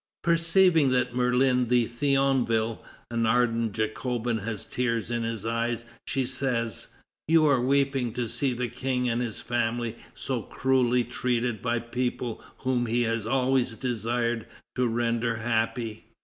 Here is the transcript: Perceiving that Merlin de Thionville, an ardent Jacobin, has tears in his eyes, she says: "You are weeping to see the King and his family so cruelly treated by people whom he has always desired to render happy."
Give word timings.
Perceiving 0.23 0.89
that 0.89 1.13
Merlin 1.13 1.65
de 1.65 1.85
Thionville, 1.85 2.79
an 3.11 3.27
ardent 3.27 3.73
Jacobin, 3.73 4.39
has 4.39 4.65
tears 4.65 5.11
in 5.11 5.21
his 5.21 5.45
eyes, 5.45 5.85
she 6.07 6.25
says: 6.25 6.87
"You 7.27 7.45
are 7.45 7.61
weeping 7.61 8.11
to 8.13 8.27
see 8.27 8.53
the 8.55 8.67
King 8.67 9.07
and 9.07 9.21
his 9.21 9.39
family 9.41 9.95
so 10.15 10.41
cruelly 10.41 11.03
treated 11.03 11.61
by 11.61 11.77
people 11.77 12.43
whom 12.65 12.87
he 12.87 13.03
has 13.03 13.27
always 13.27 13.75
desired 13.75 14.47
to 14.75 14.87
render 14.87 15.35
happy." 15.35 16.05